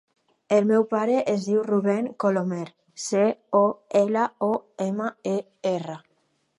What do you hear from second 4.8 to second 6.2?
ema, e, erra.